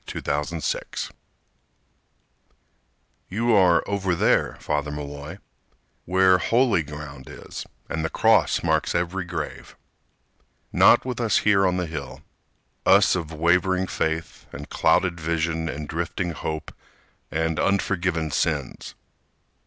Father 0.07 0.55
Malloy 0.55 1.09
You 3.29 3.53
are 3.53 3.83
over 3.87 4.15
there, 4.15 4.57
Father 4.59 4.89
Malloy, 4.89 5.37
Where 6.05 6.39
holy 6.39 6.81
ground 6.81 7.25
is, 7.29 7.67
and 7.87 8.03
the 8.03 8.09
cross 8.09 8.63
marks 8.63 8.95
every 8.95 9.25
grave, 9.25 9.75
Not 10.73 11.03
here 11.03 11.07
with 11.07 11.19
us 11.21 11.45
on 11.45 11.77
the 11.77 11.85
hill— 11.85 12.21
Us 12.83 13.15
of 13.15 13.31
wavering 13.31 13.85
faith, 13.85 14.47
and 14.51 14.67
clouded 14.71 15.19
vision 15.19 15.69
And 15.69 15.87
drifting 15.87 16.31
hope, 16.31 16.73
and 17.29 17.59
unforgiven 17.59 18.31
sins. 18.31 18.95